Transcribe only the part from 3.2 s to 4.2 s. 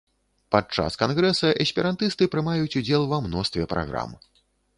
мностве праграм.